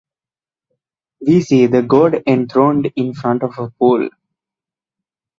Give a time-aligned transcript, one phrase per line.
[1.23, 4.09] We see the god enthroned in front of a pool.